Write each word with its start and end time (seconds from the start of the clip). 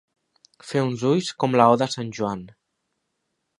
Fer 0.69 0.81
uns 0.85 1.03
ulls 1.09 1.29
com 1.45 1.59
la 1.61 1.69
«o» 1.75 1.77
de 1.83 1.89
sant 1.99 2.11
Joan. 2.21 2.45